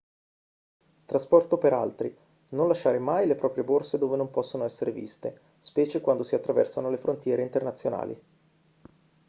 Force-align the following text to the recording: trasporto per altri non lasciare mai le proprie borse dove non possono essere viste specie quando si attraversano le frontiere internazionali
trasporto 1.05 1.59
per 1.59 1.73
altri 1.73 2.11
non 2.49 2.67
lasciare 2.67 2.97
mai 2.97 3.27
le 3.27 3.35
proprie 3.35 3.63
borse 3.63 3.99
dove 3.99 4.17
non 4.17 4.31
possono 4.31 4.63
essere 4.65 4.91
viste 4.91 5.39
specie 5.59 6.01
quando 6.01 6.23
si 6.23 6.33
attraversano 6.33 6.89
le 6.89 6.97
frontiere 6.97 7.43
internazionali 7.43 8.19